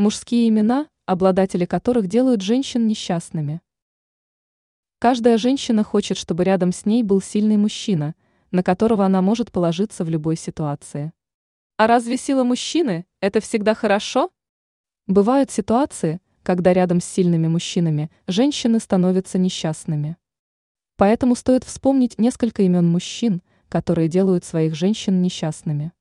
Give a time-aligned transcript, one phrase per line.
[0.00, 3.60] Мужские имена, обладатели которых делают женщин несчастными.
[4.98, 8.14] Каждая женщина хочет, чтобы рядом с ней был сильный мужчина,
[8.50, 11.12] на которого она может положиться в любой ситуации.
[11.76, 14.30] А разве сила мужчины– это всегда хорошо?
[15.06, 20.16] Бывают ситуации, когда рядом с сильными мужчинами женщины становятся несчастными.
[20.96, 25.92] Поэтому стоит вспомнить несколько имен мужчин, которые делают своих женщин несчастными.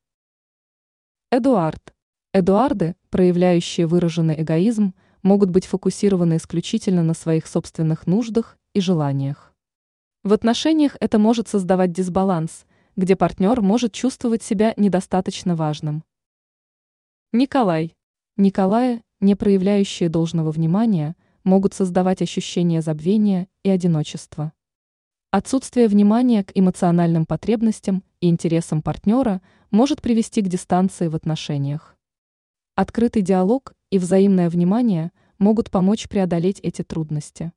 [1.32, 1.94] Эдуард.
[2.32, 4.94] Эдуарды, проявляющие выраженный эгоизм,
[5.24, 9.56] могут быть фокусированы исключительно на своих собственных нуждах и желаниях.
[10.24, 16.04] В отношениях это может создавать дисбаланс, где партнер может чувствовать себя недостаточно важным.
[17.34, 17.96] Николай.
[18.38, 24.54] Николая, не проявляющие должного внимания, могут создавать ощущение забвения и одиночества.
[25.32, 29.42] Отсутствие внимания к эмоциональным потребностям и интересам партнера
[29.72, 31.96] может привести к дистанции в отношениях.
[32.82, 37.52] Открытый диалог и взаимное внимание могут помочь преодолеть эти трудности.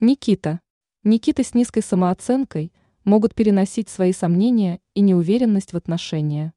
[0.00, 0.60] Никита.
[1.04, 2.72] Никита с низкой самооценкой
[3.04, 6.54] могут переносить свои сомнения и неуверенность в отношения.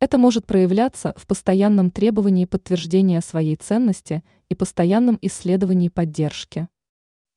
[0.00, 6.68] Это может проявляться в постоянном требовании подтверждения своей ценности и постоянном исследовании поддержки.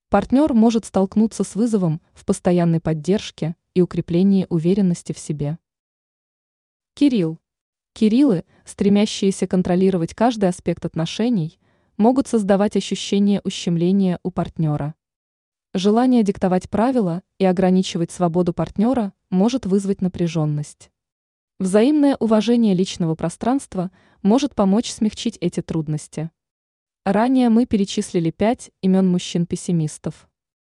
[0.09, 5.59] Партнер может столкнуться с вызовом в постоянной поддержке и укреплении уверенности в себе.
[6.93, 7.39] Кирилл.
[7.93, 11.59] Кириллы, стремящиеся контролировать каждый аспект отношений,
[11.95, 14.95] могут создавать ощущение ущемления у партнера.
[15.75, 20.89] Желание диктовать правила и ограничивать свободу партнера может вызвать напряженность.
[21.59, 23.91] Взаимное уважение личного пространства
[24.23, 26.31] может помочь смягчить эти трудности.
[27.05, 30.27] Ранее мы перечислили пять имен мужчин-пессимистов.